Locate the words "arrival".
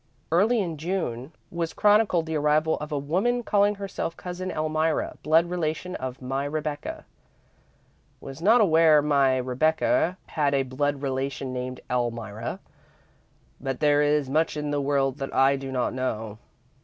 2.35-2.75